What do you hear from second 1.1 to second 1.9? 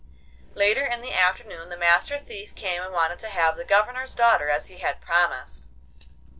afternoon the